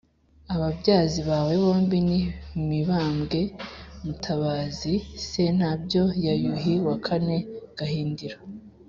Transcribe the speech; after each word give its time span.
ababyazi 0.53 1.19
bawe 1.29 1.53
bombi: 1.63 1.97
ni 2.07 2.19
mibambwe 2.69 3.39
iii 3.45 3.53
mutabazi 4.03 4.93
ii 4.99 5.03
sentabyo 5.29 6.03
ya 6.25 6.33
yuhi 6.43 6.73
wa 6.87 6.95
kane 7.05 7.37
gahindiro 7.77 8.37